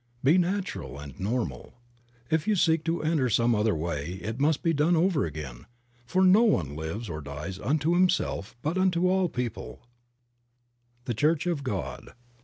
Be 0.23 0.39
natural 0.39 0.97
and 0.99 1.19
normal. 1.19 1.75
If 2.31 2.47
you 2.47 2.55
seek 2.55 2.83
to 2.85 3.03
enter 3.03 3.29
some 3.29 3.53
other 3.53 3.75
way 3.75 4.13
it 4.23 4.39
must 4.39 4.57
all 4.57 4.63
be 4.63 4.73
done 4.73 4.95
over 4.95 5.25
again, 5.27 5.67
for 6.07 6.23
no 6.23 6.41
one 6.41 6.75
lives 6.75 7.07
or 7.07 7.21
dies 7.21 7.59
unto 7.59 7.93
himself 7.93 8.55
but 8.63 8.79
unto 8.79 9.07
all 9.07 9.29
people. 9.29 9.83
Creative 11.05 11.05
Mind. 11.05 11.05
57 11.05 11.05
THE 11.05 11.13
CHURCH 11.13 11.45
OF 11.51 11.63
GOD. 11.63 12.13